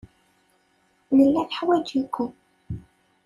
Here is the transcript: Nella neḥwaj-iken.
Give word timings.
Nella 1.15 1.41
neḥwaj-iken. 1.43 2.31